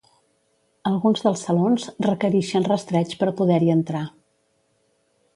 Alguns 0.91 1.19
dels 1.25 1.43
salons 1.47 1.83
requerixen 2.05 2.65
rastreig 2.69 3.13
per 3.19 3.27
poder-hi 3.41 3.69
entrar. 3.75 4.01